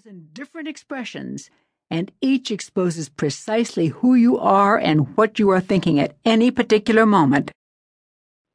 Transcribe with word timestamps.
thousand 0.00 0.32
different 0.32 0.66
expressions, 0.66 1.50
and 1.90 2.10
each 2.22 2.50
exposes 2.50 3.10
precisely 3.10 3.88
who 3.88 4.14
you 4.14 4.38
are 4.38 4.78
and 4.78 5.14
what 5.14 5.38
you 5.38 5.50
are 5.50 5.60
thinking 5.60 6.00
at 6.00 6.16
any 6.24 6.50
particular 6.50 7.04
moment. 7.04 7.50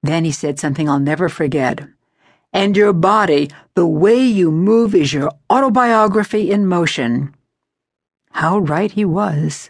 Then 0.02 0.26
he 0.26 0.32
said 0.32 0.58
something 0.58 0.90
I'll 0.90 1.00
never 1.00 1.30
forget. 1.30 1.82
And 2.52 2.76
your 2.76 2.94
body, 2.94 3.52
the 3.76 3.86
way 3.86 4.24
you 4.26 4.50
move, 4.50 4.96
is 4.96 5.14
your 5.14 5.32
autobiography 5.48 6.50
in 6.50 6.66
motion. 6.66 7.36
How 8.32 8.58
right 8.58 8.92
he 8.92 9.06
was. 9.06 9.70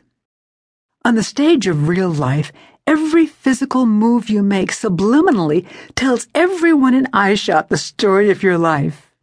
On 1.04 1.16
the 1.16 1.24
stage 1.24 1.68
of 1.68 1.90
real 1.90 2.10
life, 2.10 2.54
every 2.88 3.26
physical 3.26 3.86
move 3.86 4.30
you 4.30 4.44
make 4.44 4.72
subliminally 4.72 5.68
tells 5.94 6.28
everyone 6.34 6.94
in 6.94 7.08
eyeshot 7.08 7.68
the 7.68 7.78
story 7.78 8.32
of 8.32 8.44
your 8.44 8.58
life. 8.58 9.15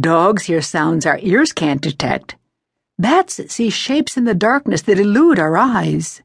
Dogs 0.00 0.46
hear 0.46 0.62
sounds 0.62 1.06
our 1.06 1.18
ears 1.22 1.52
can't 1.52 1.80
detect. 1.80 2.34
Bats 2.98 3.40
see 3.52 3.70
shapes 3.70 4.16
in 4.16 4.24
the 4.24 4.34
darkness 4.34 4.82
that 4.82 4.98
elude 4.98 5.38
our 5.38 5.56
eyes. 5.56 6.22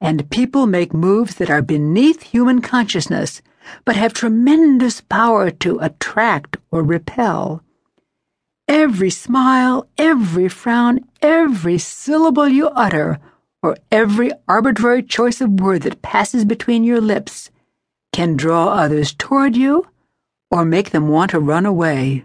And 0.00 0.30
people 0.30 0.66
make 0.66 0.94
moves 0.94 1.34
that 1.34 1.50
are 1.50 1.60
beneath 1.60 2.22
human 2.22 2.62
consciousness, 2.62 3.42
but 3.84 3.96
have 3.96 4.14
tremendous 4.14 5.02
power 5.02 5.50
to 5.50 5.78
attract 5.80 6.56
or 6.70 6.82
repel. 6.82 7.62
Every 8.66 9.10
smile, 9.10 9.86
every 9.98 10.48
frown, 10.48 11.00
every 11.20 11.76
syllable 11.76 12.48
you 12.48 12.68
utter, 12.68 13.18
or 13.62 13.76
every 13.92 14.30
arbitrary 14.46 15.02
choice 15.02 15.42
of 15.42 15.60
word 15.60 15.82
that 15.82 16.00
passes 16.00 16.44
between 16.46 16.84
your 16.84 17.00
lips 17.02 17.50
can 18.12 18.36
draw 18.36 18.68
others 18.68 19.12
toward 19.12 19.56
you 19.56 19.86
or 20.50 20.64
make 20.64 20.90
them 20.90 21.08
want 21.08 21.32
to 21.32 21.40
run 21.40 21.66
away. 21.66 22.24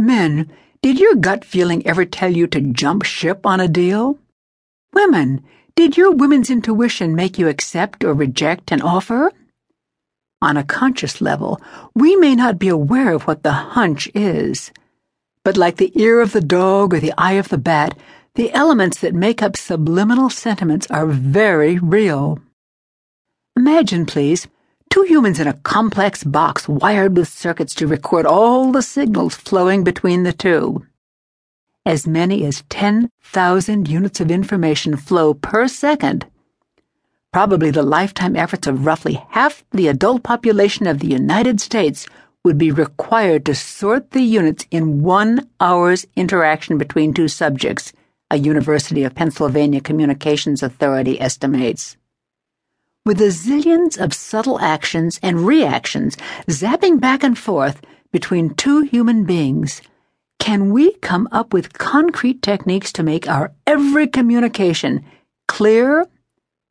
Men, 0.00 0.50
did 0.80 0.98
your 0.98 1.14
gut 1.14 1.44
feeling 1.44 1.86
ever 1.86 2.06
tell 2.06 2.32
you 2.32 2.46
to 2.46 2.60
jump 2.72 3.04
ship 3.04 3.44
on 3.44 3.60
a 3.60 3.68
deal? 3.68 4.18
Women, 4.94 5.44
did 5.76 5.98
your 5.98 6.10
women's 6.10 6.48
intuition 6.48 7.14
make 7.14 7.38
you 7.38 7.48
accept 7.48 8.02
or 8.02 8.14
reject 8.14 8.72
an 8.72 8.80
offer? 8.80 9.30
On 10.40 10.56
a 10.56 10.64
conscious 10.64 11.20
level, 11.20 11.60
we 11.94 12.16
may 12.16 12.34
not 12.34 12.58
be 12.58 12.68
aware 12.68 13.12
of 13.12 13.24
what 13.24 13.42
the 13.42 13.52
hunch 13.52 14.08
is. 14.14 14.72
But 15.44 15.58
like 15.58 15.76
the 15.76 15.92
ear 15.94 16.22
of 16.22 16.32
the 16.32 16.40
dog 16.40 16.94
or 16.94 17.00
the 17.00 17.12
eye 17.18 17.34
of 17.34 17.50
the 17.50 17.58
bat, 17.58 17.94
the 18.36 18.50
elements 18.54 19.00
that 19.00 19.12
make 19.12 19.42
up 19.42 19.54
subliminal 19.54 20.30
sentiments 20.30 20.86
are 20.90 21.06
very 21.06 21.78
real. 21.78 22.38
Imagine, 23.54 24.06
please, 24.06 24.48
Two 24.90 25.02
humans 25.02 25.38
in 25.38 25.46
a 25.46 25.52
complex 25.52 26.24
box 26.24 26.68
wired 26.68 27.16
with 27.16 27.28
circuits 27.28 27.76
to 27.76 27.86
record 27.86 28.26
all 28.26 28.72
the 28.72 28.82
signals 28.82 29.36
flowing 29.36 29.84
between 29.84 30.24
the 30.24 30.32
two. 30.32 30.84
As 31.86 32.08
many 32.08 32.44
as 32.44 32.64
10,000 32.70 33.88
units 33.88 34.20
of 34.20 34.32
information 34.32 34.96
flow 34.96 35.32
per 35.32 35.68
second. 35.68 36.26
Probably 37.32 37.70
the 37.70 37.84
lifetime 37.84 38.34
efforts 38.34 38.66
of 38.66 38.84
roughly 38.84 39.22
half 39.30 39.62
the 39.70 39.86
adult 39.86 40.24
population 40.24 40.88
of 40.88 40.98
the 40.98 41.06
United 41.06 41.60
States 41.60 42.08
would 42.44 42.58
be 42.58 42.72
required 42.72 43.46
to 43.46 43.54
sort 43.54 44.10
the 44.10 44.22
units 44.22 44.66
in 44.72 45.02
one 45.02 45.48
hour's 45.60 46.04
interaction 46.16 46.78
between 46.78 47.14
two 47.14 47.28
subjects, 47.28 47.92
a 48.28 48.38
University 48.38 49.04
of 49.04 49.14
Pennsylvania 49.14 49.80
Communications 49.80 50.64
Authority 50.64 51.20
estimates. 51.20 51.96
With 53.06 53.16
the 53.16 53.28
zillions 53.30 53.98
of 53.98 54.12
subtle 54.12 54.60
actions 54.60 55.18
and 55.22 55.46
reactions 55.46 56.18
zapping 56.48 57.00
back 57.00 57.24
and 57.24 57.36
forth 57.36 57.80
between 58.12 58.54
two 58.54 58.82
human 58.82 59.24
beings, 59.24 59.80
can 60.38 60.70
we 60.70 60.92
come 60.96 61.26
up 61.32 61.54
with 61.54 61.78
concrete 61.78 62.42
techniques 62.42 62.92
to 62.92 63.02
make 63.02 63.26
our 63.26 63.54
every 63.66 64.06
communication 64.06 65.02
clear, 65.48 66.06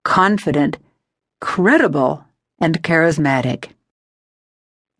confident, 0.03 0.77
credible, 1.41 2.23
and 2.59 2.83
charismatic? 2.83 3.69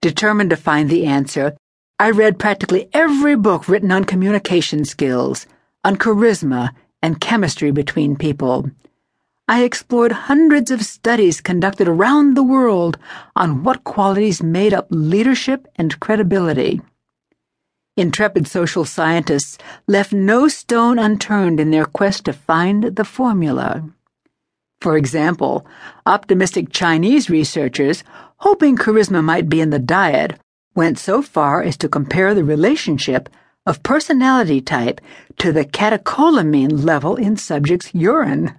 Determined 0.01 0.50
to 0.50 0.56
find 0.56 0.89
the 0.89 1.06
answer, 1.06 1.56
I 2.00 2.09
read 2.09 2.39
practically 2.39 2.89
every 2.91 3.35
book 3.35 3.68
written 3.68 3.91
on 3.91 4.06
communication 4.06 4.84
skills, 4.84 5.45
on 5.84 5.97
charisma, 5.97 6.72
and 7.03 7.22
chemistry 7.22 7.69
between 7.69 8.16
people. 8.16 8.72
I 9.49 9.63
explored 9.63 10.11
hundreds 10.11 10.69
of 10.69 10.83
studies 10.83 11.41
conducted 11.41 11.87
around 11.87 12.35
the 12.35 12.43
world 12.43 12.99
on 13.35 13.63
what 13.63 13.83
qualities 13.83 14.43
made 14.43 14.75
up 14.75 14.85
leadership 14.91 15.67
and 15.75 15.99
credibility. 15.99 16.81
Intrepid 17.97 18.47
social 18.47 18.85
scientists 18.85 19.57
left 19.88 20.13
no 20.13 20.49
stone 20.49 20.99
unturned 20.99 21.59
in 21.59 21.71
their 21.71 21.85
quest 21.85 22.25
to 22.25 22.33
find 22.33 22.95
the 22.95 23.03
formula. 23.03 23.89
For 24.81 24.95
example, 24.95 25.65
optimistic 26.05 26.71
Chinese 26.71 27.31
researchers, 27.31 28.03
hoping 28.38 28.77
charisma 28.77 29.23
might 29.23 29.49
be 29.49 29.61
in 29.61 29.71
the 29.71 29.79
diet, 29.79 30.39
went 30.75 30.99
so 30.99 31.23
far 31.23 31.63
as 31.63 31.75
to 31.77 31.89
compare 31.89 32.35
the 32.35 32.43
relationship 32.43 33.29
of 33.65 33.81
personality 33.81 34.61
type 34.61 35.01
to 35.39 35.51
the 35.51 35.65
catecholamine 35.65 36.85
level 36.85 37.15
in 37.15 37.35
subjects' 37.35 37.95
urine. 37.95 38.53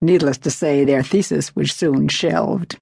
Needless 0.00 0.38
to 0.38 0.50
say, 0.50 0.84
their 0.84 1.02
thesis 1.02 1.54
was 1.56 1.72
soon 1.72 2.08
shelved. 2.08 2.76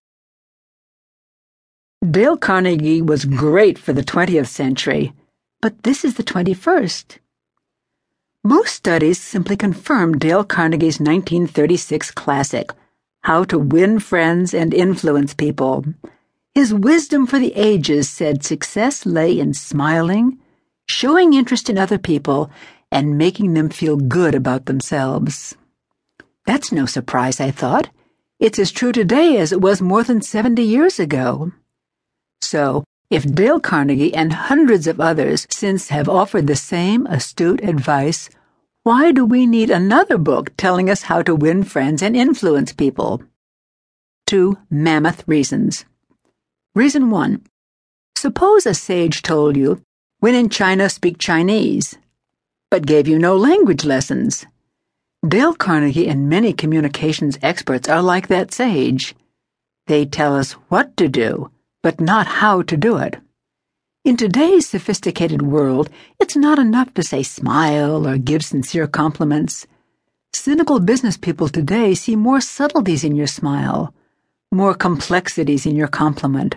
Dale 2.09 2.37
Carnegie 2.37 3.03
was 3.03 3.25
great 3.25 3.79
for 3.79 3.93
the 3.93 4.05
20th 4.05 4.49
century, 4.49 5.13
but 5.63 5.83
this 5.83 6.05
is 6.05 6.15
the 6.15 6.23
21st. 6.23 7.19
Most 8.45 8.75
studies 8.75 9.21
simply 9.21 9.57
confirm 9.57 10.19
Dale 10.19 10.45
Carnegie's 10.45 11.01
1936 11.01 12.13
classic, 12.13 12.71
How 13.23 13.45
to 13.45 13.59
Win 13.59 13.99
Friends 13.99 14.55
and 14.55 14.73
Influence 14.73 15.35
People. 15.35 15.85
His 16.55 16.73
wisdom 16.73 17.27
for 17.27 17.39
the 17.39 17.55
ages 17.55 18.09
said 18.09 18.45
success 18.45 19.05
lay 19.05 19.39
in 19.39 19.53
smiling, 19.53 20.39
showing 20.87 21.33
interest 21.33 21.69
in 21.69 21.77
other 21.77 21.99
people, 21.99 22.51
and 22.93 23.19
making 23.19 23.55
them 23.55 23.69
feel 23.69 23.97
good 23.97 24.35
about 24.35 24.67
themselves. 24.67 25.57
That's 26.47 26.73
no 26.73 26.87
surprise, 26.87 27.41
I 27.41 27.51
thought. 27.51 27.91
It's 28.39 28.59
as 28.59 28.71
true 28.71 28.93
today 28.93 29.37
as 29.39 29.53
it 29.53 29.61
was 29.61 29.83
more 29.83 30.05
than 30.05 30.23
70 30.23 30.63
years 30.63 31.01
ago. 31.01 31.53
So, 32.41 32.85
if 33.11 33.25
Dale 33.25 33.61
Carnegie 33.61 34.15
and 34.15 34.33
hundreds 34.33 34.87
of 34.87 35.01
others 35.01 35.47
since 35.51 35.89
have 35.89 36.09
offered 36.09 36.47
the 36.47 36.57
same 36.57 37.07
astute 37.07 37.63
advice, 37.63 38.31
why 38.83 39.11
do 39.11 39.25
we 39.25 39.47
need 39.47 39.71
another 39.71 40.19
book 40.19 40.51
telling 40.57 40.89
us 40.89 41.03
how 41.03 41.23
to 41.23 41.35
win 41.35 41.65
friends 41.65 42.03
and 42.03 42.17
influence 42.17 42.73
people? 42.73 43.23
Two 44.27 44.59
mammoth 44.71 45.27
reasons. 45.27 45.85
Reason 46.75 47.11
one 47.11 47.45
Suppose 48.17 48.67
a 48.67 48.75
sage 48.75 49.23
told 49.23 49.57
you, 49.57 49.83
when 50.21 50.35
in 50.35 50.49
China 50.49 50.89
speak 50.89 51.19
Chinese, 51.19 51.97
but 52.71 52.87
gave 52.87 53.09
you 53.09 53.19
no 53.19 53.37
language 53.37 53.85
lessons. 53.85 54.47
Dale 55.27 55.55
Carnegie 55.55 56.09
and 56.09 56.29
many 56.29 56.53
communications 56.53 57.39
experts 57.43 57.89
are 57.89 58.03
like 58.03 58.29
that 58.29 58.53
sage. 58.53 59.15
They 59.89 60.05
tell 60.05 60.37
us 60.37 60.53
what 60.69 60.97
to 60.99 61.09
do, 61.09 61.51
but 61.83 62.01
not 62.01 62.27
how 62.27 62.63
to 62.63 62.77
do 62.77 62.99
it. 62.99 63.17
In 64.05 64.17
today's 64.17 64.69
sophisticated 64.69 65.43
world, 65.43 65.91
it's 66.21 66.37
not 66.37 66.61
enough 66.61 66.95
to 66.95 67.03
say 67.03 67.25
smile 67.25 68.07
or 68.07 68.19
give 68.19 68.45
sincere 68.45 68.87
compliments. 68.87 69.67
Cynical 70.33 70.79
business 70.79 71.17
people 71.17 71.49
today 71.49 71.95
see 71.95 72.15
more 72.15 72.41
subtleties 72.41 73.03
in 73.03 73.17
your 73.17 73.27
smile, 73.27 73.93
more 74.53 74.75
complexities 74.75 75.67
in 75.67 75.75
your 75.75 75.89
compliment. 75.89 76.57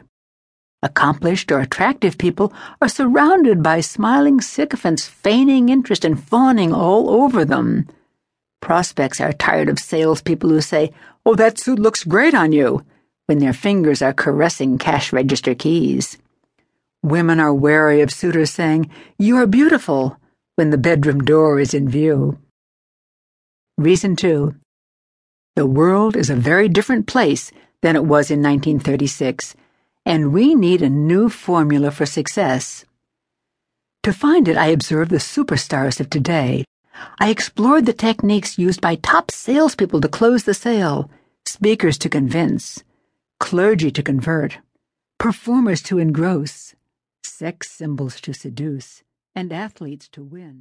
Accomplished 0.84 1.51
or 1.51 1.59
attractive 1.59 2.19
people 2.19 2.53
are 2.81 2.90
surrounded 2.90 3.63
by 3.63 3.81
smiling 3.81 4.41
sycophants 4.41 5.07
feigning 5.07 5.69
interest 5.69 6.06
and 6.06 6.24
fawning 6.24 6.71
all 6.71 7.10
over 7.10 7.44
them. 7.45 7.88
Prospects 8.61 9.21
are 9.21 9.33
tired 9.33 9.69
of 9.69 9.79
salespeople 9.79 10.50
who 10.50 10.61
say, 10.61 10.91
Oh, 11.25 11.35
that 11.35 11.59
suit 11.59 11.79
looks 11.79 12.03
great 12.03 12.33
on 12.33 12.51
you, 12.51 12.85
when 13.25 13.39
their 13.39 13.53
fingers 13.53 14.01
are 14.01 14.13
caressing 14.13 14.77
cash 14.77 15.13
register 15.13 15.56
keys. 15.56 16.17
Women 17.01 17.39
are 17.39 17.53
wary 17.53 18.01
of 18.01 18.11
suitors 18.11 18.51
saying, 18.51 18.89
You 19.17 19.38
are 19.38 19.47
beautiful, 19.47 20.17
when 20.56 20.71
the 20.71 20.77
bedroom 20.77 21.21
door 21.21 21.59
is 21.59 21.73
in 21.73 21.88
view. 21.88 22.38
Reason 23.77 24.15
two 24.15 24.56
The 25.56 25.65
world 25.65 26.17
is 26.17 26.29
a 26.29 26.35
very 26.35 26.67
different 26.67 27.07
place 27.07 27.51
than 27.81 27.95
it 27.95 28.03
was 28.03 28.29
in 28.29 28.41
1936, 28.41 29.56
and 30.06 30.33
we 30.33 30.53
need 30.53 30.81
a 30.81 30.89
new 30.89 31.29
formula 31.29 31.91
for 31.91 32.06
success. 32.06 32.83
To 34.03 34.11
find 34.11 34.47
it, 34.47 34.57
I 34.57 34.67
observed 34.67 35.11
the 35.11 35.17
superstars 35.17 36.00
of 36.00 36.09
today 36.09 36.65
I 37.19 37.30
explored 37.30 37.86
the 37.86 37.94
techniques 37.94 38.57
used 38.57 38.81
by 38.81 38.95
top 38.95 39.31
salespeople 39.31 40.01
to 40.01 40.07
close 40.07 40.44
the 40.44 40.53
sale, 40.53 41.09
speakers 41.45 41.97
to 42.00 42.09
convince, 42.09 42.83
clergy 43.39 43.91
to 43.91 44.03
convert, 44.03 44.59
performers 45.18 45.81
to 45.83 46.00
engross, 46.00 46.75
sex 47.24 47.71
symbols 47.71 48.19
to 48.21 48.33
seduce, 48.33 49.03
and 49.36 49.53
athletes 49.53 50.07
to 50.09 50.24
win. 50.24 50.57